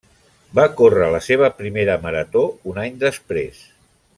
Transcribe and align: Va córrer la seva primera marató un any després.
Va 0.59 0.63
córrer 0.79 1.09
la 1.15 1.19
seva 1.25 1.49
primera 1.59 1.99
marató 2.07 2.43
un 2.73 2.81
any 2.85 2.99
després. 3.07 3.63